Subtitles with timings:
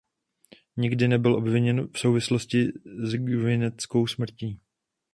[0.77, 2.67] Nikdy nebyl obviněn v souvislosti
[3.03, 4.59] s Gwinnettovou smrtí.